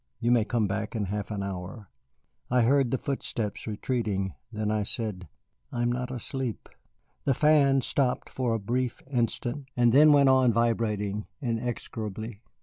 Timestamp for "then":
4.51-4.71, 9.91-10.11